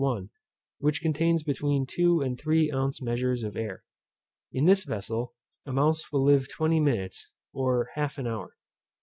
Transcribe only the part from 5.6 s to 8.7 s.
a mouse will live twenty minutes, or half an hour.